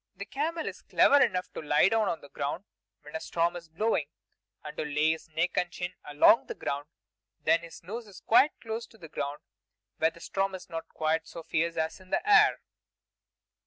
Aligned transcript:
The 0.15 0.25
camel 0.25 0.65
is 0.65 0.81
clever 0.81 1.21
enough 1.21 1.53
to 1.53 1.61
lie 1.61 1.87
down 1.89 2.07
on 2.09 2.21
the 2.21 2.29
ground 2.29 2.63
when 3.03 3.15
a 3.15 3.19
storm 3.19 3.55
is 3.55 3.69
blowing, 3.69 4.07
and 4.63 4.75
to 4.77 4.83
lay 4.83 5.11
his 5.11 5.29
neck 5.29 5.55
and 5.57 5.69
chin 5.71 5.93
along 6.03 6.47
the 6.47 6.55
ground; 6.55 6.87
then 7.43 7.59
his 7.59 7.83
nose 7.83 8.07
is 8.07 8.19
quite 8.19 8.59
close 8.59 8.87
to 8.87 8.97
the 8.97 9.09
ground, 9.09 9.41
where 9.97 10.09
the 10.09 10.19
storm 10.19 10.55
is 10.55 10.71
not 10.71 10.89
quite 10.89 11.27
so 11.27 11.43
fierce 11.43 11.77
as 11.77 11.99
in 11.99 12.09
the 12.09 12.27
air. 12.27 12.61